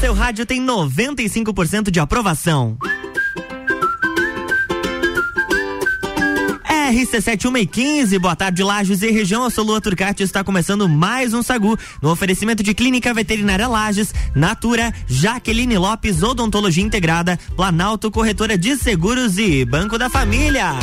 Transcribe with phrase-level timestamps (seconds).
[0.00, 2.76] seu rádio tem 95% de aprovação.
[6.64, 9.44] RC7115, boa tarde, Lages e região.
[9.44, 14.14] Eu sou Lua Turcati está começando mais um Sagu no oferecimento de Clínica Veterinária Lages,
[14.34, 20.74] Natura, Jaqueline Lopes, Odontologia Integrada, Planalto Corretora de Seguros e Banco da Família.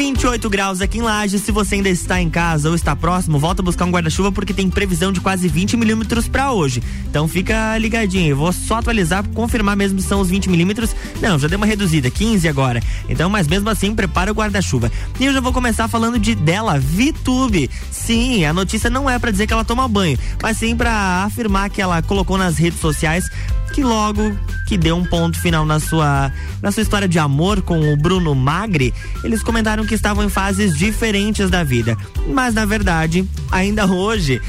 [0.00, 1.42] 28 graus aqui em Lages.
[1.42, 4.54] Se você ainda está em casa ou está próximo, volta a buscar um guarda-chuva porque
[4.54, 6.82] tem previsão de quase 20 milímetros para hoje.
[7.04, 8.30] Então fica ligadinho.
[8.30, 10.96] Eu vou só atualizar, confirmar mesmo se são os 20 milímetros.
[11.20, 12.82] Não, já deu uma reduzida, 15 agora.
[13.10, 14.90] Então, mas mesmo assim, prepara o guarda-chuva.
[15.20, 17.68] E eu já vou começar falando de dela, VTube.
[17.90, 21.68] Sim, a notícia não é para dizer que ela toma banho, mas sim para afirmar
[21.68, 23.26] que ela colocou nas redes sociais
[23.72, 27.92] que logo que deu um ponto final na sua na sua história de amor com
[27.92, 31.96] o Bruno Magri, eles comentaram que estavam em fases diferentes da vida.
[32.28, 34.40] Mas na verdade, ainda hoje,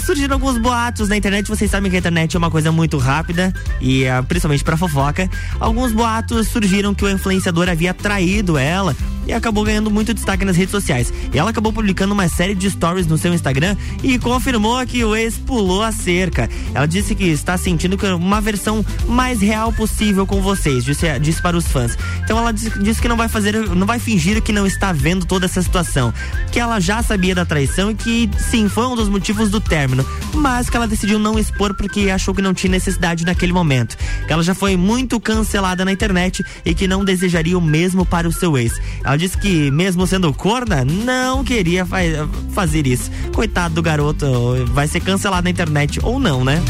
[0.00, 1.48] surgiram alguns boatos na internet.
[1.48, 5.28] Vocês sabem que a internet é uma coisa muito rápida e uh, principalmente para fofoca.
[5.60, 10.56] Alguns boatos surgiram que o influenciador havia traído ela e acabou ganhando muito destaque nas
[10.56, 11.12] redes sociais.
[11.32, 15.36] Ela acabou publicando uma série de stories no seu Instagram e confirmou que o ex
[15.36, 16.48] pulou a cerca.
[16.74, 21.56] Ela disse que está sentindo uma versão mais real possível com vocês, disse, disse para
[21.56, 21.96] os fãs.
[22.22, 25.24] Então ela disse, disse que não vai fazer, não vai fingir que não está vendo
[25.24, 26.12] toda essa situação,
[26.50, 30.04] que ela já sabia da traição e que sim, foi um dos motivos do término,
[30.34, 33.96] mas que ela decidiu não expor porque achou que não tinha necessidade naquele momento.
[34.26, 38.28] Que ela já foi muito cancelada na internet e que não desejaria o mesmo para
[38.28, 38.80] o seu ex.
[39.04, 41.98] Ela ela disse que, mesmo sendo corna, não queria fa
[42.52, 43.08] fazer isso.
[43.32, 44.26] Coitado do garoto,
[44.72, 46.60] vai ser cancelado na internet ou não, né?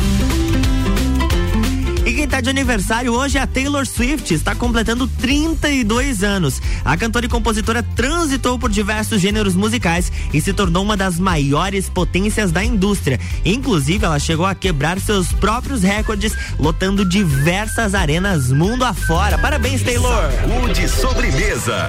[2.04, 6.60] E quem tá de aniversário hoje é a Taylor Swift, está completando 32 anos.
[6.84, 11.88] A cantora e compositora transitou por diversos gêneros musicais e se tornou uma das maiores
[11.88, 13.18] potências da indústria.
[13.42, 19.38] Inclusive, ela chegou a quebrar seus próprios recordes, lotando diversas arenas mundo afora.
[19.38, 20.30] Parabéns, Taylor!
[20.30, 21.88] Saúde sobremesa.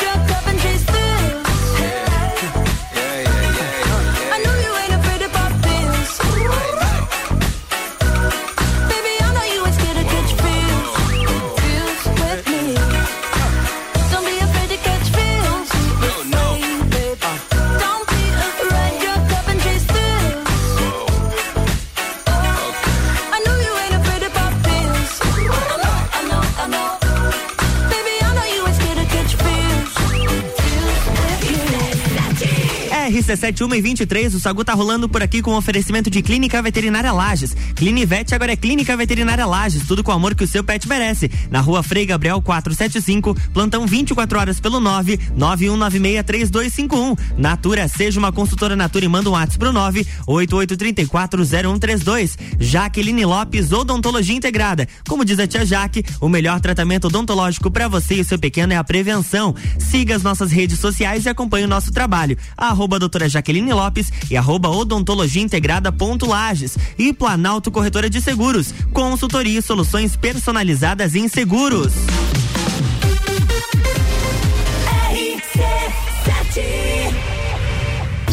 [33.31, 37.55] RC7 e 23, o Sagu tá rolando por aqui com oferecimento de Clínica Veterinária Lages.
[37.75, 41.29] Clinivete agora é Clínica Veterinária Lages, tudo com o amor que o seu pet merece.
[41.49, 47.17] Na rua Frei Gabriel 475, plantão 24 horas pelo 9 91963251.
[47.37, 52.37] Natura, seja uma consultora Natura e manda um WhatsApp pro 9 88340132.
[52.59, 54.89] Jaqueline Lopes, Odontologia Integrada.
[55.07, 58.77] Como diz a tia Jaque, o melhor tratamento odontológico para você e seu pequeno é
[58.77, 59.55] a prevenção.
[59.79, 62.37] Siga as nossas redes sociais e acompanhe o nosso trabalho.
[62.57, 66.77] Arroba doutora Jaqueline Lopes e arroba odontologia integrada ponto Lages.
[66.97, 68.73] E Planalto Corretora de Seguros.
[68.93, 71.93] Consultoria e soluções personalizadas em seguros.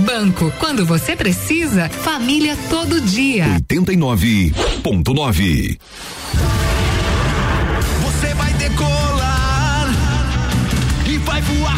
[0.00, 3.46] Banco, quando você precisa, família todo dia.
[3.68, 5.78] 89.9.
[8.02, 9.88] Você vai decolar
[11.06, 11.77] e vai voar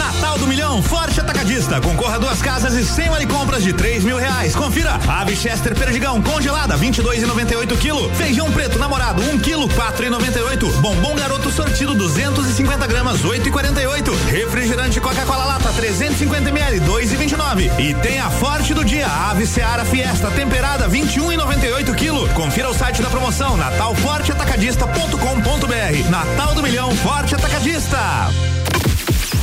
[0.00, 1.78] Natal do Milhão, Forte Atacadista.
[1.78, 4.56] Concorra a duas casas e 100 vale compras de 3 mil reais.
[4.56, 4.98] Confira.
[5.06, 8.08] Ave Chester Perdigão congelada, 22,98 kg.
[8.16, 10.72] Feijão preto namorado, 1 kg, 4,98.
[10.80, 14.10] Bombom garoto sortido, 250 gramas, 8,48.
[14.30, 17.78] Refrigerante Coca-Cola lata, 350 ml, 2,29.
[17.78, 22.32] E tem a Forte do dia, Ave Seara Fiesta temperada, 21,98 kg.
[22.32, 26.08] Confira o site da promoção natalforteatacadista.com.br.
[26.08, 27.98] Natal do Milhão, Forte Atacadista.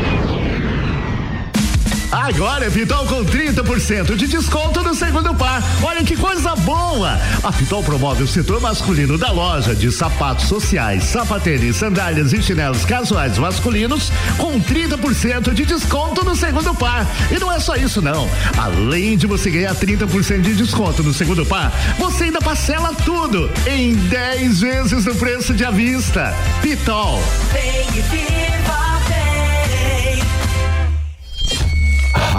[2.11, 5.63] Agora é Pitol com 30% de desconto no segundo par.
[5.81, 7.17] Olha que coisa boa!
[7.41, 12.83] A Pitol promove o setor masculino da loja de sapatos sociais, sapatênis, sandálias e chinelos
[12.83, 17.07] casuais masculinos com 30% de desconto no segundo par.
[17.31, 18.29] E não é só isso não.
[18.57, 23.95] Além de você ganhar 30% de desconto no segundo par, você ainda parcela tudo em
[23.95, 26.35] 10 vezes no preço de à vista.
[26.61, 27.21] Pitol.
[27.53, 28.90] Vem e viva,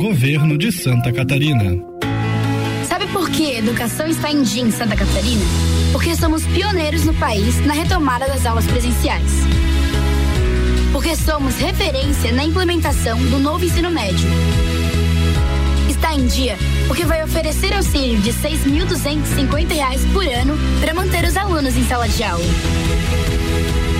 [0.00, 1.76] Governo de Santa Catarina.
[2.88, 5.44] Sabe por que a educação está em dia em Santa Catarina?
[5.92, 9.30] Porque somos pioneiros no país na retomada das aulas presenciais.
[10.90, 14.26] Porque somos referência na implementação do novo ensino médio.
[15.90, 16.56] Está em dia
[16.88, 22.08] porque vai oferecer auxílio de 6.250 reais por ano para manter os alunos em sala
[22.08, 22.44] de aula.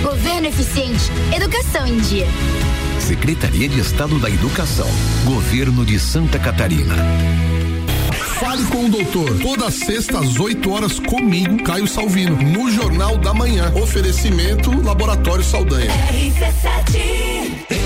[0.01, 2.25] Governo eficiente, educação em dia.
[3.01, 4.87] Secretaria de Estado da Educação,
[5.25, 6.95] Governo de Santa Catarina.
[8.39, 9.39] Fale com o doutor.
[9.39, 13.71] Toda sexta às 8 horas comigo, Caio Salvino, no Jornal da Manhã.
[13.75, 15.91] Oferecimento Laboratório Saldanha.
[16.11, 17.80] RC7.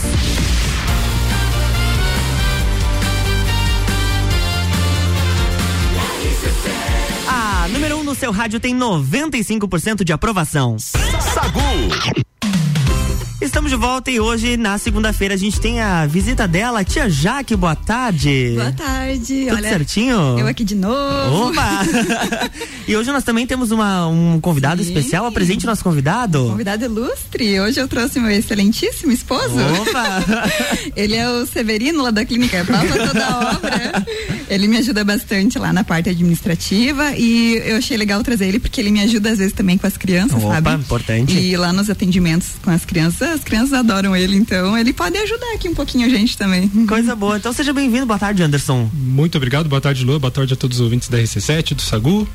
[7.72, 10.78] Número 1 um no seu rádio tem 95% de aprovação.
[10.78, 12.27] Sagu.
[13.48, 17.56] Estamos de volta e hoje, na segunda-feira, a gente tem a visita dela, tia Jaque,
[17.56, 18.52] boa tarde.
[18.54, 19.46] Boa tarde.
[19.48, 20.38] Tudo Olha, certinho?
[20.38, 21.48] Eu aqui de novo.
[21.48, 21.80] Opa!
[22.86, 25.24] e hoje nós também temos uma, um convidado especial.
[25.24, 26.46] Apresente o nosso convidado.
[26.50, 27.58] Convidado ilustre.
[27.58, 29.56] Hoje eu trouxe meu excelentíssimo esposo.
[29.80, 30.22] Opa!
[30.94, 34.06] Ele é o Severino lá da Clínica Prova toda a obra.
[34.50, 38.80] Ele me ajuda bastante lá na parte administrativa e eu achei legal trazer ele porque
[38.80, 40.82] ele me ajuda às vezes também com as crianças, Opa, sabe?
[40.82, 41.38] importante.
[41.38, 45.54] E lá nos atendimentos com as crianças, as crianças adoram ele, então ele pode ajudar
[45.54, 46.68] aqui um pouquinho a gente também.
[46.86, 47.36] Coisa boa.
[47.38, 48.04] Então seja bem-vindo.
[48.06, 48.90] Boa tarde, Anderson.
[48.92, 52.26] Muito obrigado, boa tarde, Lua, boa tarde a todos os ouvintes da RC7, do Sagu.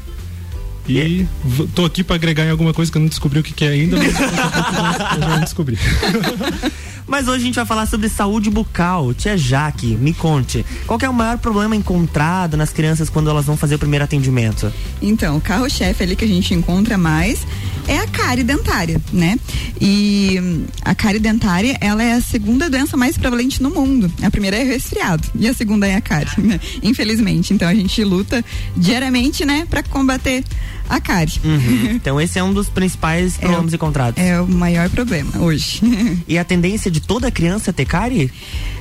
[0.87, 1.25] E
[1.73, 3.69] tô aqui para agregar em alguma coisa que eu não descobri o que, que é
[3.69, 5.79] ainda, mas daqui a pouco eu já- descobrir.
[7.07, 9.13] Mas hoje a gente vai falar sobre saúde bucal.
[9.13, 13.57] Tia Jaque, me conte, qual é o maior problema encontrado nas crianças quando elas vão
[13.57, 14.71] fazer o primeiro atendimento?
[15.01, 17.45] Então, o carro-chefe ali que a gente encontra mais
[17.87, 19.37] é a cárie dentária, né?
[19.79, 24.11] E hum, a cárie dentária, ela é a segunda doença mais prevalente no mundo.
[24.21, 26.59] A primeira é o resfriado e a segunda é a cárie, né?
[26.81, 27.53] Infelizmente.
[27.53, 28.43] Então a gente luta
[28.75, 30.43] diariamente, né, para combater
[30.89, 31.39] a cárie.
[31.43, 31.93] Uhum.
[32.03, 34.21] Então esse é um dos principais problemas encontrados.
[34.21, 35.81] É o maior problema hoje.
[36.27, 38.31] E a tendência de toda criança ter cárie?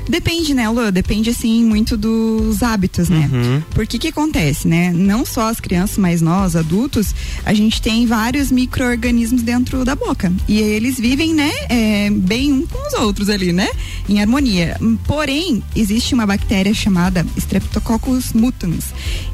[0.09, 0.91] Depende, né, Lu?
[0.91, 3.29] Depende, assim, muito dos hábitos, né?
[3.33, 3.63] Uhum.
[3.71, 4.93] Porque que acontece, né?
[4.93, 10.33] Não só as crianças, mas nós, adultos, a gente tem vários micro-organismos dentro da boca.
[10.49, 13.69] E eles vivem, né, é, bem um com os outros ali, né?
[14.09, 14.77] Em harmonia.
[15.07, 18.87] Porém, existe uma bactéria chamada Streptococcus mutans.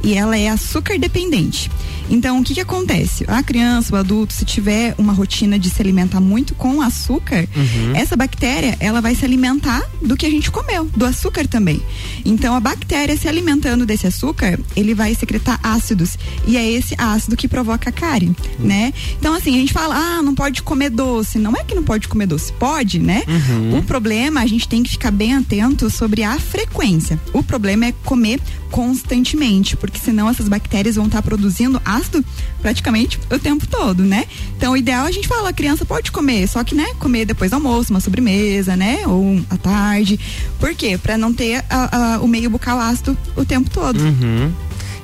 [0.03, 1.71] E ela é açúcar dependente.
[2.11, 3.25] Então, o que que acontece?
[3.29, 7.95] A criança, o adulto, se tiver uma rotina de se alimentar muito com açúcar, Uhum.
[7.95, 11.81] essa bactéria, ela vai se alimentar do que a gente comeu, do açúcar também.
[12.25, 16.19] Então, a bactéria se alimentando desse açúcar, ele vai secretar ácidos.
[16.47, 18.93] E é esse ácido que provoca a cárie, né?
[19.19, 21.39] Então, assim, a gente fala, ah, não pode comer doce.
[21.39, 23.23] Não é que não pode comer doce, pode, né?
[23.29, 23.79] Uhum.
[23.79, 27.21] O problema, a gente tem que ficar bem atento sobre a frequência.
[27.33, 32.25] O problema é comer constantemente, porque senão essas bactérias vão estar produzindo ácido
[32.61, 34.25] praticamente o tempo todo, né?
[34.57, 37.51] Então, o ideal a gente fala, a criança pode comer, só que, né, comer depois
[37.51, 40.19] do almoço, uma sobremesa, né, ou à tarde.
[40.59, 40.99] Por quê?
[40.99, 43.99] Pra não ter a- a- o meio bucal ácido o tempo todo.
[44.01, 44.53] Uhum.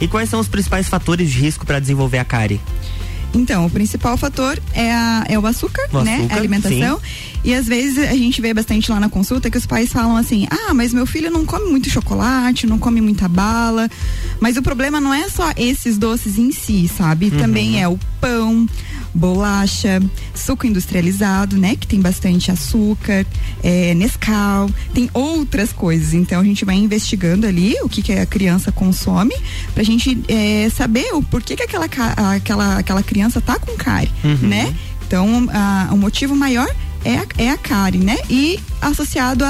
[0.01, 2.61] E quais são os principais fatores de risco para desenvolver a cárie?
[3.37, 6.19] Então, o principal fator é, a- é o açúcar, O né?
[6.19, 7.01] açúcar, a alimentação.
[7.43, 10.47] E às vezes a gente vê bastante lá na consulta que os pais falam assim:
[10.51, 13.91] ah, mas meu filho não come muito chocolate, não come muita bala.
[14.39, 17.27] Mas o problema não é só esses doces em si, sabe?
[17.31, 17.39] Uhum.
[17.39, 18.69] Também é o pão,
[19.15, 20.03] bolacha,
[20.35, 21.77] suco industrializado, né?
[21.77, 23.25] Que tem bastante açúcar,
[23.63, 26.13] é, Nescau, tem outras coisas.
[26.15, 29.35] Então a gente vai investigando ali o que, que a criança consome
[29.75, 31.87] pra gente é, saber o porquê que aquela,
[32.35, 34.49] aquela, aquela criança tá com cárie, Uhum.
[34.49, 34.75] né?
[35.07, 36.69] Então a- o motivo maior
[37.05, 38.17] é a, é a cárie, né?
[38.31, 39.49] E associado a,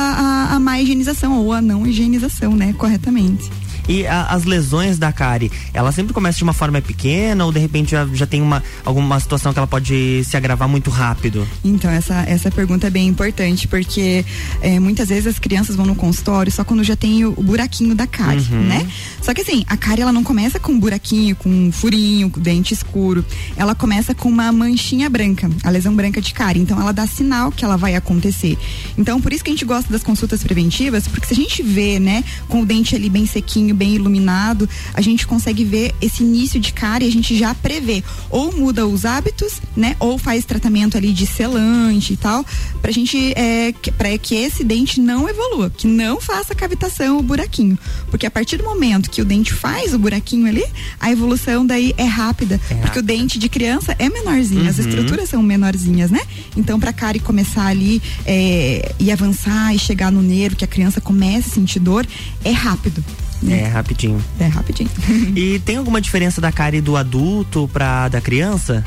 [0.50, 2.74] a, a má higienização ou a não higienização, né?
[2.76, 3.50] Corretamente.
[3.88, 7.58] E a- as lesões da cárie, ela sempre começa de uma forma pequena ou de
[7.58, 11.46] repente já, já tem uma, alguma situação que ela pode se agravar muito rápido?
[11.64, 14.24] Então, essa, essa pergunta é bem importante, porque
[14.62, 17.94] é, muitas vezes as crianças vão no consultório só quando já tem o, o buraquinho
[17.94, 18.62] da cárie, Uhum.
[18.62, 18.86] né?
[19.22, 22.40] Só que assim, a cárie ela não começa com um buraquinho, com um furinho, com
[22.40, 23.24] dente escuro.
[23.56, 26.60] Ela começa com uma manchinha branca, a lesão branca de cárie.
[26.60, 28.56] Então, ela dá sinal que ela vai acontecer.
[28.98, 31.98] Então, por isso que a gente gosta das consultas preventivas, porque se a gente vê,
[31.98, 36.60] né, com o dente ali bem sequinho, bem iluminado, a gente consegue ver esse início
[36.60, 38.02] de cárie, a gente já prevê.
[38.30, 39.96] Ou muda os hábitos, né?
[39.98, 42.44] Ou faz tratamento ali de selante e tal,
[42.80, 47.22] pra gente, é, que, pra que esse dente não evolua, que não faça cavitação, o
[47.22, 47.78] buraquinho.
[48.10, 50.64] Porque a partir do momento que o dente faz o buraquinho ali,
[51.00, 52.60] a evolução daí é rápida.
[52.80, 54.84] porque o dente de criança é menorzinho, as Uhum.
[54.88, 56.20] estruturas são menorzinhas, né?
[56.56, 61.00] Então, pra cárie começar ali é, e avançar e chegar no nervo, que a criança
[61.00, 62.06] comece a sentir dor,
[62.44, 63.04] é rápido.
[63.44, 63.62] Né?
[63.62, 64.22] É, rapidinho.
[64.38, 64.90] É rapidinho.
[65.36, 68.84] E tem alguma diferença da cárie do adulto pra da criança?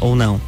[0.00, 0.40] Ou não?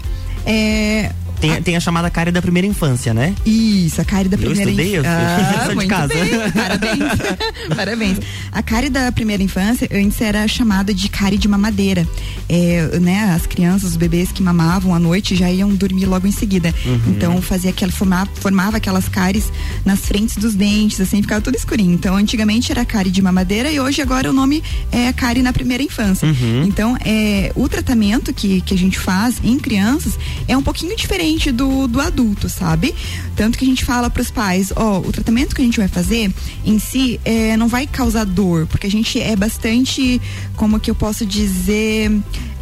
[0.44, 3.34] É, Tem, tem a chamada cárie da primeira infância, né?
[3.44, 5.58] Isso, a cárie da Eu primeira estudei, eu infância.
[5.58, 6.14] sou de muito casa.
[6.14, 6.98] bem, parabéns.
[7.76, 8.18] parabéns.
[8.52, 12.06] A cárie da primeira infância antes era chamada de cárie de mamadeira.
[12.48, 16.32] É, né, as crianças, os bebês que mamavam à noite já iam dormir logo em
[16.32, 16.72] seguida.
[16.86, 17.00] Uhum.
[17.08, 19.50] Então fazia aquela formava, formava aquelas cáries
[19.84, 21.92] nas frentes dos dentes, assim, ficava tudo escurinho.
[21.92, 25.82] Então antigamente era cárie de mamadeira e hoje agora o nome é cárie na primeira
[25.82, 26.28] infância.
[26.28, 26.62] Uhum.
[26.64, 31.31] Então, é, o tratamento que, que a gente faz em crianças é um pouquinho diferente
[31.52, 32.94] do, do adulto, sabe?
[33.34, 35.88] Tanto que a gente fala para os pais, ó, o tratamento que a gente vai
[35.88, 36.32] fazer
[36.64, 40.20] em si é, não vai causar dor, porque a gente é bastante,
[40.56, 42.10] como que eu posso dizer,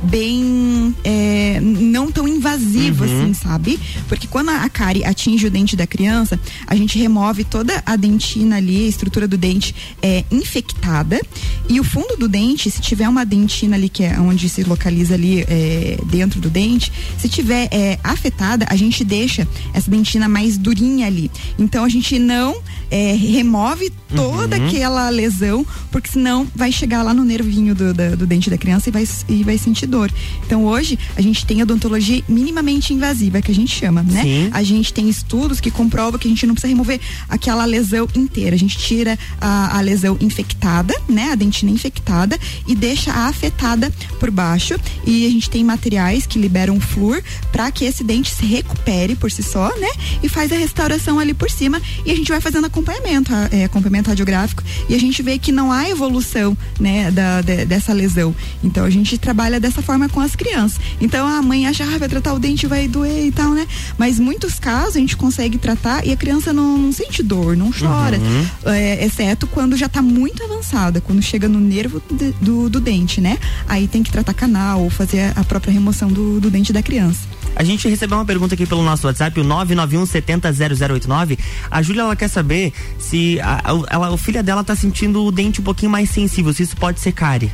[0.02, 3.22] bem é, não tão invasivo Uhum.
[3.22, 3.78] assim, sabe?
[4.08, 8.56] Porque quando a cárie atinge o dente da criança, a gente remove toda a dentina
[8.56, 11.20] ali, a estrutura do dente é infectada
[11.68, 15.14] e o fundo do dente, se tiver uma dentina ali que é onde se localiza
[15.14, 20.56] ali é, dentro do dente, se tiver é, afetada, a gente deixa essa dentina mais
[20.58, 21.30] durinha ali.
[21.58, 24.66] Então a gente não é, remove toda Uhum.
[24.66, 28.88] aquela lesão, porque senão vai chegar lá no nervinho do, da- do dente da criança
[28.88, 30.10] e vai, e vai sentir dor.
[30.44, 34.22] Então hoje a gente tem odontologia minimamente invasiva, que a gente chama, né?
[34.22, 34.48] Sim.
[34.52, 38.56] A gente tem estudos que comprovam que a gente não precisa remover aquela lesão inteira.
[38.56, 41.30] A gente tira a, a lesão infectada, né?
[41.30, 44.74] A dentina infectada e deixa a afetada por baixo
[45.06, 49.30] e a gente tem materiais que liberam flúor para que esse dente se recupere por
[49.30, 49.88] si só, né?
[50.22, 54.08] E faz a restauração ali por cima e a gente vai fazendo acompanhamento, é, acompanhamento
[54.08, 58.34] radiográfico e a gente vê que não há evolução, né, da, de- dessa lesão.
[58.64, 60.80] Então a gente trabalha dessa forma com as crianças.
[61.00, 63.66] Então a mãe acha, ah, vai tratar o dente, vai doer e tal, né?
[63.98, 67.70] Mas muitos casos a gente consegue tratar e a criança não, não sente dor, não
[67.72, 68.46] chora, Uhum.
[68.72, 73.20] é, exceto quando já tá muito avançada, quando chega no nervo de- do, do dente,
[73.20, 73.38] né?
[73.68, 77.20] Aí tem que tratar canal ou fazer a própria remoção do, do dente da criança.
[77.56, 81.38] A gente recebeu uma pergunta aqui pelo nosso WhatsApp, o 991 70 0089.
[81.70, 85.32] A Júlia ela quer saber se a, a, ela, o filho dela tá sentindo o
[85.32, 87.50] dente um pouquinho mais sensível, se isso pode ser cárie.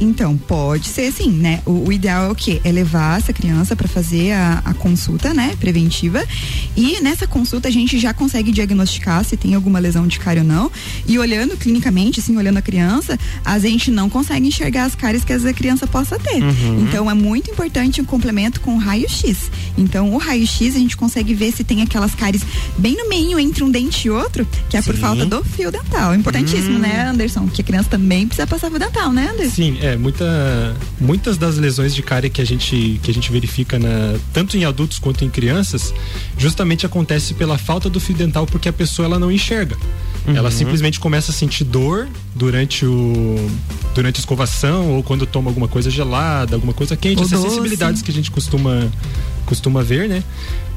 [0.00, 1.60] Então, pode ser sim, né?
[1.64, 2.60] O, o ideal é o quê?
[2.64, 5.54] É levar essa criança para fazer a, a consulta, né?
[5.58, 6.22] Preventiva.
[6.76, 10.46] E nessa consulta a gente já consegue diagnosticar se tem alguma lesão de cárie ou
[10.46, 10.70] não.
[11.06, 15.32] E olhando clinicamente, assim, olhando a criança, a gente não consegue enxergar as cáries que
[15.32, 16.42] essa criança possa ter.
[16.42, 16.86] Uhum.
[16.88, 19.50] Então, é muito importante um complemento com o raio-x.
[19.78, 22.42] Então, o raio-x a gente consegue ver se tem aquelas cáries
[22.76, 25.00] bem no meio entre um dente e outro, que é por Sim.
[25.00, 26.14] falta do fio dental.
[26.14, 26.80] Importantíssimo, Hum.
[26.80, 27.46] né, Anderson?
[27.48, 29.54] Que a criança também precisa passar fio dental, né, Anderson?
[29.54, 30.24] Sim, é, muita,
[31.00, 34.64] muitas das lesões de cárie que a gente, que a gente verifica na, tanto em
[34.64, 35.94] adultos quanto em crianças,
[36.36, 39.76] justamente acontece pela falta do fio dental porque a pessoa ela não enxerga.
[40.26, 40.50] Ela Uhum.
[40.50, 43.36] simplesmente começa a sentir dor durante o
[43.94, 47.50] durante a escovação ou quando toma alguma coisa gelada, alguma coisa quente, Ou essas doce.
[47.50, 48.88] sensibilidades que a gente costuma
[49.46, 50.24] costuma ver, né?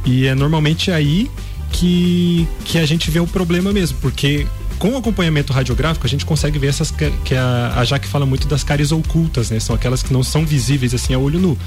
[0.05, 1.29] E é normalmente aí
[1.71, 4.45] que, que a gente vê o problema mesmo, porque
[4.79, 8.47] com acompanhamento radiográfico a gente consegue ver essas ca- que a, a Jaque fala muito
[8.47, 9.59] das cáries ocultas, né?
[9.59, 11.57] São aquelas que não são visíveis assim a olho nu.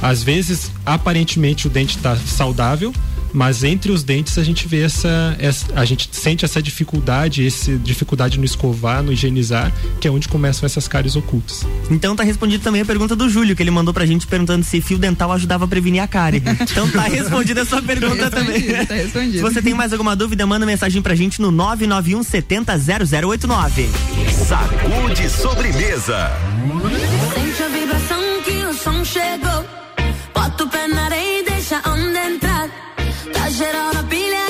[0.00, 2.92] Às vezes, aparentemente o dente está saudável,
[3.32, 7.76] mas entre os dentes a gente vê essa, essa a gente sente essa dificuldade, essa
[7.76, 11.66] dificuldade no escovar, no higienizar, que é onde começam essas cáries ocultas.
[11.90, 14.80] Então tá respondida também a pergunta do Júlio, que ele mandou pra gente perguntando se
[14.80, 16.42] fio dental ajudava a prevenir a cárie.
[16.72, 18.62] Então tá respondida a sua pergunta também.
[18.86, 19.36] Tá respondido.
[19.36, 23.90] Se você tem mais alguma dúvida, manda mensagem pra gente no 991 70 0089.
[24.46, 26.30] Sacude sobremesa.
[27.34, 29.71] Sente a vibração que o som chegou.
[33.30, 34.41] Tá geral na pilha,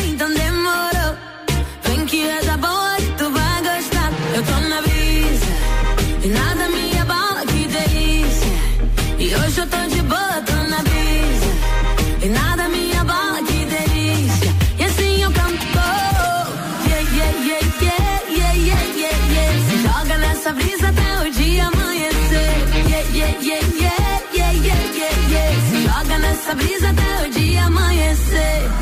[26.42, 28.81] nessa brisa até o dia amanhecer.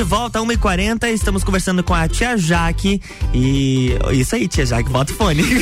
[0.00, 3.02] De volta, 1h40, estamos conversando com a tia Jaque.
[3.34, 5.42] E isso aí, tia Jaque, bota o fone.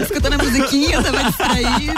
[0.00, 1.92] Escutando a musiquinha, tava distraída.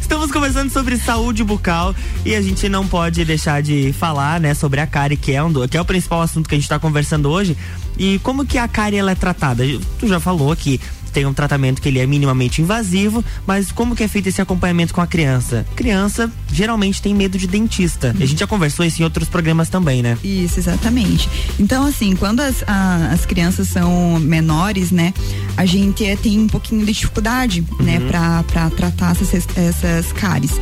[0.00, 4.80] Estamos conversando sobre saúde bucal e a gente não pode deixar de falar, né, sobre
[4.80, 6.78] a cárie, que é, um do, que é o principal assunto que a gente está
[6.78, 7.54] conversando hoje.
[7.98, 9.62] E como que a cárie ela é tratada?
[9.98, 10.80] Tu já falou que
[11.18, 14.94] tem um tratamento que ele é minimamente invasivo, mas como que é feito esse acompanhamento
[14.94, 15.66] com a criança?
[15.74, 18.14] Criança geralmente tem medo de dentista.
[18.20, 20.16] A gente já conversou isso em outros programas também, né?
[20.22, 21.28] Isso, exatamente.
[21.58, 25.12] Então, assim, quando as, a- as crianças são menores, né,
[25.56, 30.52] a gente eh, tem um pouquinho de dificuldade, né, pra, pra tratar essas, essas cáries.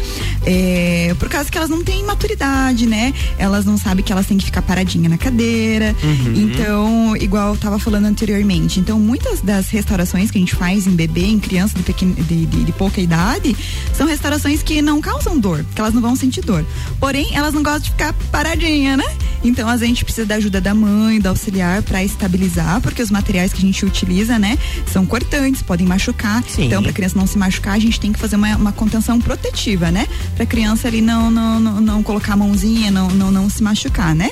[0.46, 3.12] É, por causa que elas não têm maturidade, né?
[3.36, 5.94] Elas não sabem que elas têm que ficar paradinha na cadeira.
[6.02, 6.32] Uhum.
[6.34, 8.80] Então, igual eu tava falando anteriormente.
[8.80, 12.46] Então, muitas das restaurações que a gente faz em bebê, em criança de, pequena, de,
[12.46, 13.56] de- de pouca idade,
[13.94, 16.64] são restaurações que não causam dor, que elas não vão sentir dor.
[17.00, 19.04] Porém, elas não gostam de ficar paradinha, né?
[19.44, 23.52] Então, a gente precisa da ajuda da mãe, da auxiliar para estabilizar, porque os materiais
[23.52, 24.58] que a gente utiliza, né,
[24.92, 26.42] são cortantes, podem machucar.
[26.66, 29.90] Então, para criança não se machucar, a gente tem que fazer uma, uma contenção protetiva,
[29.90, 30.06] né?
[30.34, 34.14] Pra criança ali não, não, não, não colocar a mãozinha, não, não, não se machucar,
[34.14, 34.30] né?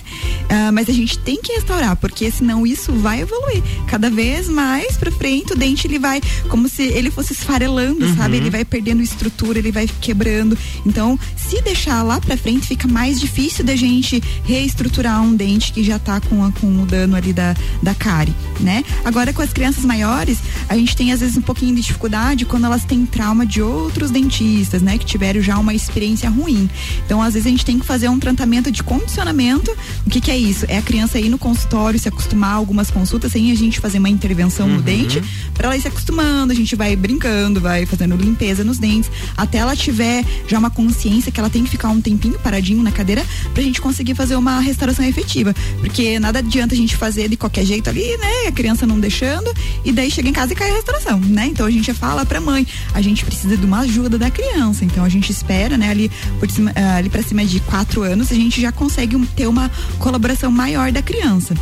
[0.48, 3.62] Ah, mas a gente tem que restaurar, porque senão isso vai evoluir.
[3.86, 8.16] Cada vez mais pra frente, o dente ele vai, como se ele fosse esfarelando, Uhum.
[8.16, 8.36] sabe?
[8.36, 10.56] Ele vai perdendo estrutura, ele vai quebrando.
[10.84, 15.82] Então, se deixar lá pra frente, fica mais difícil da gente reestruturar um dente que
[15.82, 18.84] já tá com, a- com o dano ali da, da cárie, né?
[19.02, 20.38] Agora, com as crianças maiores,
[20.68, 24.10] a gente tem às vezes um pouquinho de dificuldade quando elas têm trauma de outros
[24.10, 24.98] dentistas, né?
[24.98, 26.68] Que tiveram já uma experiência ruim.
[27.06, 29.70] Então, às vezes, a gente tem que fazer um tratamento de condicionamento.
[30.06, 30.66] O que, que é isso?
[30.68, 33.98] É a criança ir no consultório, se acostumar a algumas consultas, sem a gente fazer
[33.98, 35.22] uma intervenção no dente,
[35.54, 39.76] para ela se acostumando, a gente vai brincando, vai fazendo limpeza nos dentes, até ela
[39.76, 43.62] tiver já uma consciência que ela tem que ficar um tempinho paradinho na cadeira pra
[43.62, 45.54] gente conseguir fazer uma restauração efetiva.
[45.80, 48.48] Porque nada adianta a gente fazer de qualquer jeito ali, né?
[48.48, 49.52] A criança não deixando,
[49.84, 51.46] e daí chega em casa e cai a restauração, né?
[51.46, 54.86] Então a gente fala pra mãe, a gente precisa de uma ajuda da criança.
[54.86, 58.32] Então a gente espera, né, ali, por cima, ah, ali pra cima de quatro anos,
[58.32, 61.54] a gente já consegue ter uma colaboração maior da criança.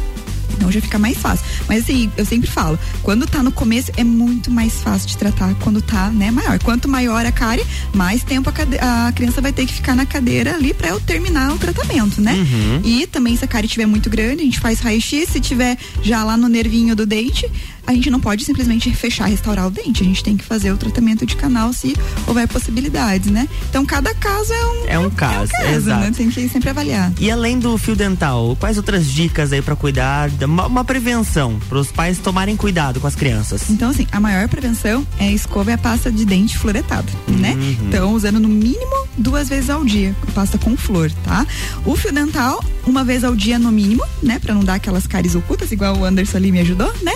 [0.62, 1.44] Então já fica mais fácil.
[1.68, 5.53] Mas assim, eu sempre falo, quando tá no começo é muito mais fácil de tratar
[5.57, 6.57] quando tá, né, maior.
[6.61, 10.07] Quanto maior a cárie, mais tempo a, cade- a criança vai ter que ficar na
[10.07, 12.37] cadeira ali pra eu terminar o tratamento, né?
[12.85, 16.22] E também se a cárie estiver muito grande, a gente faz raio-x, se tiver já
[16.22, 17.51] lá no nervinho do dente,
[17.85, 20.03] a gente não pode simplesmente fechar, restaurar o dente.
[20.03, 21.96] A gente tem que fazer o tratamento de canal se
[22.27, 23.48] houver possibilidades, né?
[23.68, 26.01] Então cada caso é um É um caso, caso, exato.
[26.05, 26.12] né?
[26.16, 27.12] Tem que sempre avaliar.
[27.18, 31.59] E além do fio dental, quais outras dicas aí pra cuidar, da- uma, uma prevenção
[31.69, 33.71] para os pais tomarem cuidado com as crianças?
[33.71, 37.55] Então, assim, a maior prevenção é a escova e a pasta de dente fluoretada, né?
[37.55, 37.77] Uhum.
[37.88, 41.47] Então, usando no mínimo duas vezes ao dia, pasta com flor, tá?
[41.85, 44.38] O fio dental, uma vez ao dia no mínimo, né?
[44.38, 47.12] Pra não dar aquelas cáries ocultas, igual o Anderson ali me ajudou, né?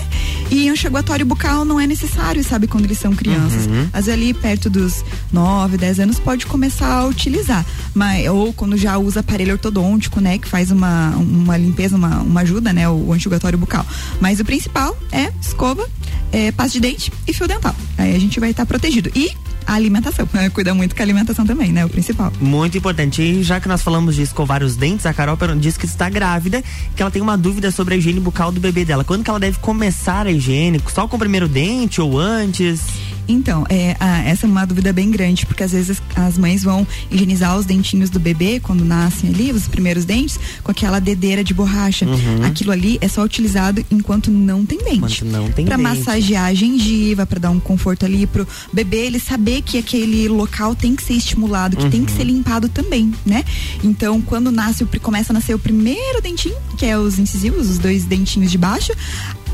[0.51, 3.67] E enxaguatório bucal não é necessário, sabe, quando eles são crianças.
[3.67, 3.89] Uhum.
[3.93, 7.65] Às vezes ali perto dos 9, 10 anos pode começar a utilizar.
[7.95, 10.39] Mas, ou quando já usa aparelho ortodôntico, né?
[10.39, 12.89] Que faz uma, uma limpeza, uma, uma ajuda, né?
[12.89, 13.85] O, o enxugatório bucal.
[14.21, 15.87] Mas o principal é escova,
[16.33, 17.75] é, pasta de dente e fio dental.
[17.99, 19.11] Aí a gente vai estar protegido.
[19.15, 19.31] E
[19.67, 20.29] a alimentação.
[20.33, 20.49] né?
[20.55, 21.85] Cuida muito com a alimentação também, né?
[21.85, 22.33] O principal.
[22.41, 23.21] Muito importante.
[23.21, 26.63] E já que nós falamos de escovar os dentes, a Carol disse que está grávida,
[26.95, 29.05] que ela tem uma dúvida sobre a higiene bucal do bebê dela.
[29.05, 30.81] Quando que ela deve começar a higiene?
[30.95, 32.81] Só com o primeiro dente ou antes?
[33.29, 36.87] Então, é, a- essa é uma dúvida bem grande, porque às vezes as mães vão
[37.11, 41.53] higienizar os dentinhos do bebê quando nascem ali, os primeiros dentes, com aquela dedeira de
[41.53, 42.07] borracha.
[42.07, 42.45] Uhum.
[42.45, 44.97] Aquilo ali é só utilizado enquanto não tem dente.
[44.97, 45.89] Enquanto não tem Pra dente.
[45.89, 50.75] massagear a gengiva, pra dar um conforto ali pro bebê ele saber que aquele local
[50.75, 52.19] tem que ser estimulado, que tem que Uhum.
[52.19, 53.45] ser limpado também, né?
[53.83, 58.05] Então, quando nasce, começa a nascer o primeiro dentinho, que é os incisivos, os dois
[58.05, 58.93] dentinhos de baixo,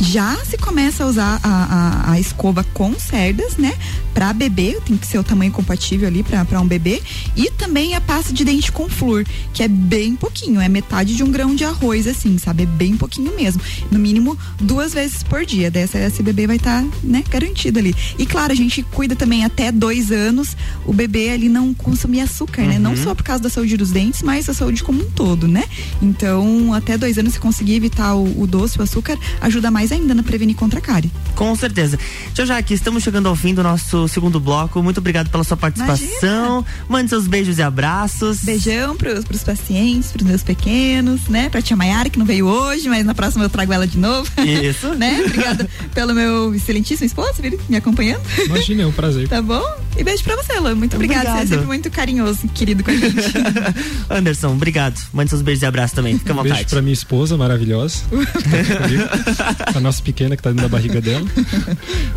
[0.01, 3.73] já se começa a usar a, a, a escova com cerdas, né?
[4.13, 7.01] Pra bebê, tem que ser o tamanho compatível ali pra pra um bebê.
[7.37, 9.25] E também a pasta de dente com flúor,
[9.55, 12.65] que é bem pouquinho, é metade de um grão de arroz, assim, sabe?
[12.65, 13.63] É bem pouquinho mesmo.
[13.91, 15.71] No mínimo duas vezes por dia.
[15.71, 17.95] Dessa esse bebê vai estar, né, garantido ali.
[18.19, 22.63] E claro, a gente cuida também até dois anos o bebê ali não consumir açúcar,
[22.63, 22.79] né?
[22.79, 22.97] Não Uhum.
[23.05, 25.65] só por causa da saúde dos dentes, mas a saúde como um todo, né?
[26.03, 30.15] Então, até dois anos, se conseguir evitar o, o doce, o açúcar, ajuda mais ainda
[30.15, 31.11] na prevenir contra a cárie.
[31.35, 31.99] Com certeza.
[32.35, 34.83] Tia Jaque, estamos chegando ao fim do nosso segundo bloco.
[34.83, 36.65] Muito obrigado pela sua participação.
[36.89, 38.41] Mande seus beijos e abraços.
[38.45, 41.49] Beijão pros, pros pacientes, pros meus pequenos, né?
[41.49, 44.31] Pra tia Maiara, que não veio hoje, mas na próxima eu trago ela de novo.
[44.43, 44.89] Isso.
[44.95, 45.23] né?
[45.27, 48.23] Obrigada pelo meu excelentíssimo esposo, vir me acompanhando.
[48.45, 49.27] Imagina, é um prazer.
[49.29, 49.63] Tá bom?
[49.97, 50.75] E beijo pra você, Luan.
[50.75, 51.31] Muito obrigada.
[51.33, 53.33] Você é sempre muito carinhoso, querido com a gente.
[54.11, 55.01] Anderson, obrigado.
[55.13, 56.19] Mande seus beijos e abraços também.
[56.19, 56.71] Fica à Um beijo vontade.
[56.71, 58.03] pra minha esposa maravilhosa.
[59.79, 61.25] a nossa pequena que tá dentro da barriga dela.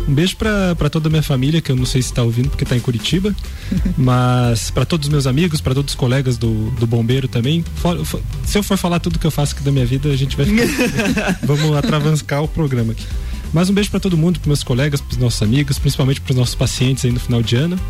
[0.08, 2.48] Um beijo pra, pra toda a minha família, que eu não sei se tá ouvindo
[2.50, 3.34] porque tá em Curitiba.
[3.96, 7.64] Mas pra todos os meus amigos, pra todos os colegas do, do bombeiro também.
[7.76, 10.16] For- for- se eu for falar tudo que eu faço aqui da minha vida, a
[10.16, 11.38] gente vai ficar.
[11.44, 13.04] vamos atravancar o programa aqui.
[13.56, 16.54] Mas um beijo pra todo mundo, pros meus colegas, pros nossos amigos, principalmente pros nossos
[16.54, 17.80] pacientes aí no final de ano.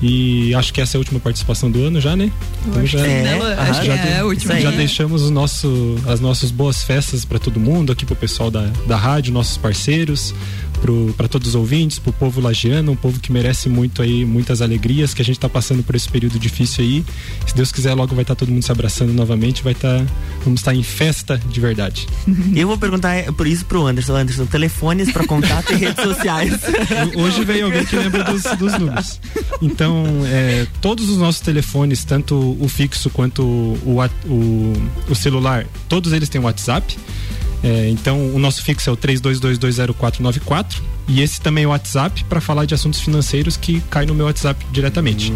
[0.00, 2.32] E acho que essa é a última participação do ano já, né?
[2.66, 3.38] Então acho que sim, né?
[3.58, 4.58] Acho que já, é a última.
[4.58, 8.62] já deixamos o nosso, as nossas boas festas para todo mundo, aqui pro pessoal da,
[8.86, 10.34] da rádio, nossos parceiros,
[11.16, 15.12] para todos os ouvintes, pro povo lagiano, um povo que merece muito aí, muitas alegrias,
[15.12, 17.04] que a gente tá passando por esse período difícil aí.
[17.46, 20.04] Se Deus quiser, logo vai estar todo mundo se abraçando novamente, vai estar,
[20.42, 22.06] vamos estar em festa de verdade.
[22.54, 24.16] Eu vou perguntar é, por isso pro Anderson.
[24.16, 26.52] Anderson, telefones pra contato e redes sociais.
[27.16, 29.20] Hoje veio alguém que lembra dos, dos números.
[29.62, 34.72] Então, é, todos os nossos telefones, tanto o fixo quanto o, o,
[35.08, 36.96] o celular, todos eles têm WhatsApp.
[37.62, 42.40] É, então, o nosso fixo é o 32220494 e esse também é o WhatsApp para
[42.40, 45.32] falar de assuntos financeiros que cai no meu WhatsApp diretamente.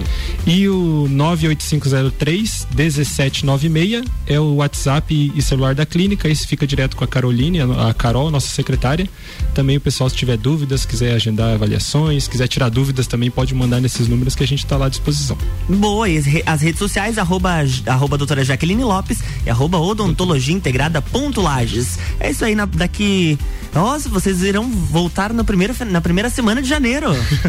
[0.47, 6.29] E o 98503 1796 é o WhatsApp e celular da clínica.
[6.29, 9.09] Esse fica direto com a Caroline, a Carol, nossa secretária.
[9.55, 13.81] Também o pessoal, se tiver dúvidas, quiser agendar avaliações, quiser tirar dúvidas, também pode mandar
[13.81, 15.37] nesses números que a gente está lá à disposição.
[15.69, 17.51] Boa, e as redes sociais, arroba,
[17.87, 21.99] arroba doutora Jaqueline Lopes e arroba odontologia integrada ponto Lages.
[22.21, 23.39] É isso aí, na- daqui.
[23.75, 27.07] Nossa, vocês irão voltar no primeiro, fe- na primeira semana de janeiro.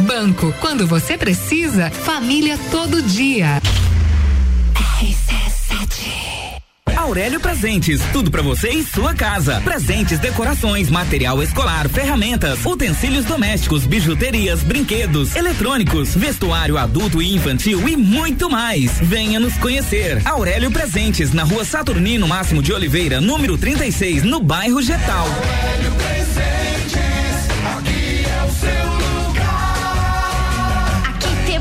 [0.00, 3.60] Banco, quando você precisa, família todo dia.
[6.94, 9.60] A Aurélio Presentes, tudo para você e sua casa.
[9.62, 17.96] Presentes, decorações, material escolar, ferramentas, utensílios domésticos, bijuterias, brinquedos, eletrônicos, vestuário adulto e infantil e
[17.96, 18.98] muito mais.
[19.00, 20.20] Venha nos conhecer.
[20.26, 25.26] Aurélio Presentes, na rua Saturnino Máximo de Oliveira, número 36, no bairro Getal.
[25.26, 26.75] Aurélio Presentes,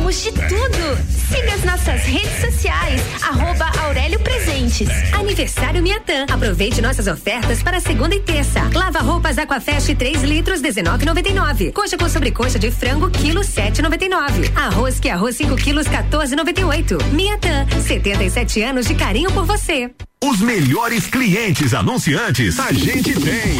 [0.06, 0.97] De tudo.
[1.30, 4.88] Siga as nossas redes sociais, arroba Aurélio Presentes.
[5.12, 6.26] Aniversário Miatã.
[6.32, 8.70] Aproveite nossas ofertas para segunda e terça.
[8.74, 11.74] Lava roupas Aquafest 3 litros, 19,99.
[11.74, 14.56] Coxa com sobrecoxa de frango, quilo 7,99.
[14.56, 17.03] Arroz que arroz 5 quilos, 14,98.
[17.12, 19.91] Miatã, 77 anos de carinho por você.
[20.24, 23.60] Os melhores clientes anunciantes a gente tem.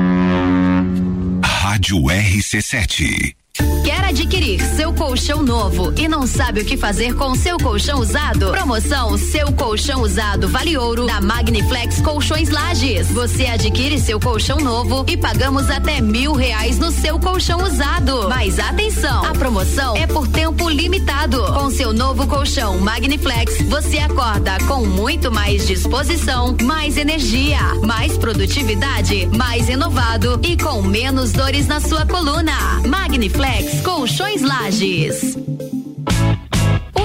[1.71, 3.40] Rádio RC7.
[3.83, 8.51] Quer adquirir seu colchão novo e não sabe o que fazer com seu colchão usado?
[8.51, 13.11] Promoção Seu Colchão Usado Vale Ouro da Magniflex Colchões Lages.
[13.11, 18.29] Você adquire seu colchão novo e pagamos até mil reais no seu colchão usado.
[18.29, 21.43] Mas atenção, a promoção é por tempo limitado.
[21.53, 29.25] Com seu novo colchão Magniflex, você acorda com muito mais disposição, mais energia, mais produtividade,
[29.35, 32.53] mais renovado e com menos dores na sua coluna.
[32.87, 33.40] Magniflex
[33.81, 35.35] Colchões Lages.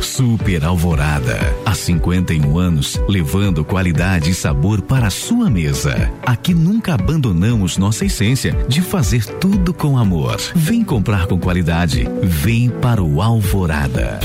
[0.00, 1.38] Super Alvorada.
[1.64, 6.10] Há 51 anos, levando qualidade e sabor para a sua mesa.
[6.24, 10.36] Aqui nunca abandonamos nossa essência de fazer tudo com amor.
[10.54, 12.08] Vem comprar com qualidade.
[12.22, 14.20] Vem para o Alvorada.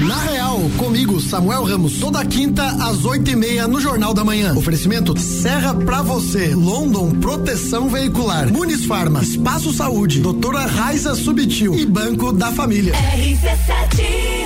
[0.00, 4.54] Na Real, comigo, Samuel Ramos, toda quinta às oito e meia no Jornal da Manhã.
[4.54, 11.84] Oferecimento Serra pra você, London Proteção Veicular, Muniz Farma, Espaço Saúde, Doutora Raiza Subtil e
[11.84, 12.94] Banco da Família.
[12.94, 14.39] RC7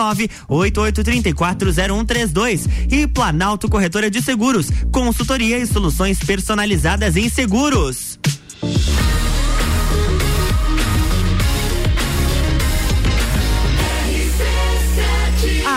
[0.49, 2.67] 988340132.
[2.91, 8.14] E Planalto Corretora de Seguros, consultoria e soluções personalizadas em seguros.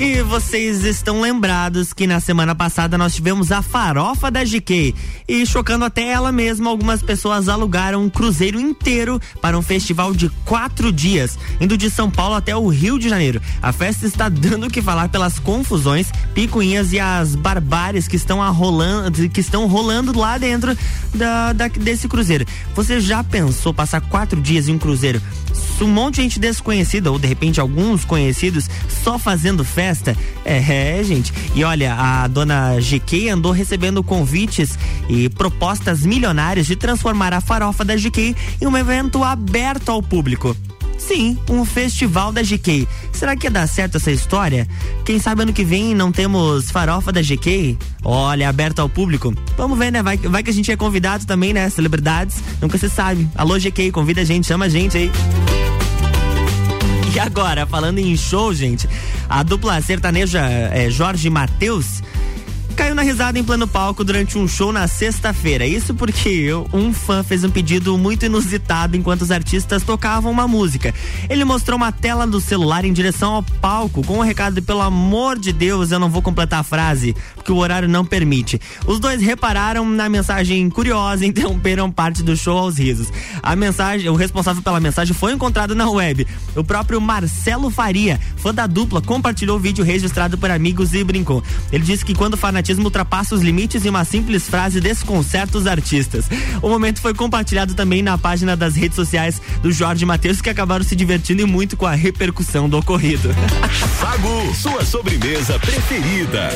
[0.00, 4.94] E vocês estão lembrados que na semana passada nós tivemos a farofa da GK.
[5.26, 10.28] E chocando até ela mesma, algumas pessoas alugaram um cruzeiro inteiro para um festival de
[10.44, 13.42] quatro dias, indo de São Paulo até o Rio de Janeiro.
[13.60, 18.38] A festa está dando o que falar pelas confusões, picuinhas e as barbáries que estão
[18.52, 20.78] rolando, que estão rolando lá dentro
[21.12, 22.46] da, da, desse cruzeiro.
[22.72, 25.20] Você já pensou passar quatro dias em um cruzeiro?
[25.80, 28.68] Um monte de gente desconhecida, ou de repente alguns conhecidos,
[29.02, 29.87] só fazendo festa?
[30.44, 31.32] É, é, gente.
[31.54, 34.78] E olha, a dona GK andou recebendo convites
[35.08, 40.56] e propostas milionárias de transformar a farofa da GK em um evento aberto ao público.
[40.98, 42.86] Sim, um festival da GK.
[43.12, 44.68] Será que ia dar certo essa história?
[45.04, 47.78] Quem sabe ano que vem não temos farofa da GK?
[48.04, 49.32] Olha, aberto ao público.
[49.56, 50.02] Vamos ver, né?
[50.02, 51.70] Vai, vai que a gente é convidado também, né?
[51.70, 52.42] Celebridades.
[52.60, 53.28] Nunca se sabe.
[53.36, 55.10] Alô, GK, convida a gente, chama a gente aí.
[57.18, 58.88] E agora, falando em show, gente,
[59.28, 62.00] a dupla sertaneja é, Jorge Matheus
[62.78, 65.66] caiu na risada em plano palco durante um show na sexta-feira.
[65.66, 70.94] Isso porque um fã fez um pedido muito inusitado enquanto os artistas tocavam uma música.
[71.28, 74.60] Ele mostrou uma tela do celular em direção ao palco com o um recado de
[74.60, 78.60] pelo amor de Deus, eu não vou completar a frase, porque o horário não permite.
[78.86, 83.08] Os dois repararam na mensagem curiosa e interromperam parte do show aos risos.
[83.42, 86.24] A mensagem, o responsável pela mensagem foi encontrado na web.
[86.54, 91.42] O próprio Marcelo Faria, fã da dupla, compartilhou o vídeo registrado por amigos e brincou.
[91.72, 92.36] Ele disse que quando o
[92.68, 96.26] fanatismo ultrapassa os limites e uma simples frase desconcerta os artistas.
[96.60, 100.84] O momento foi compartilhado também na página das redes sociais do Jorge Matheus, que acabaram
[100.84, 103.30] se divertindo e muito com a repercussão do ocorrido.
[103.98, 106.50] Sagu, sua sobremesa preferida.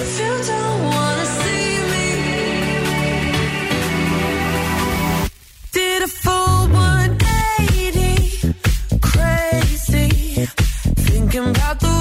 [5.73, 8.55] Did a full 180,
[9.01, 10.47] crazy,
[10.97, 11.92] thinking about the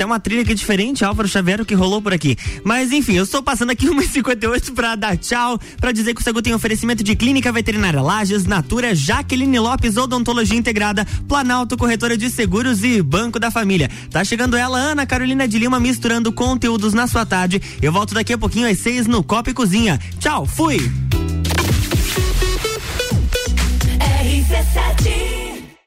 [0.00, 2.34] até uma trilha aqui diferente, Álvaro Xavier, que rolou por aqui.
[2.64, 6.40] Mas enfim, eu estou passando aqui 1h58 pra dar tchau, pra dizer que o Sagu
[6.40, 12.82] tem oferecimento de Clínica Veterinária Lages, Natura, Jaqueline Lopes, Odontologia Integrada, Planalto Corretora de Seguros
[12.82, 13.90] e Banco da Família.
[14.10, 17.60] Tá chegando ela, Ana Carolina de Lima, misturando conteúdos na sua tarde.
[17.82, 20.00] Eu volto daqui a pouquinho às seis no Copa e Cozinha.
[20.18, 20.78] Tchau, fui!
[23.98, 25.39] RC7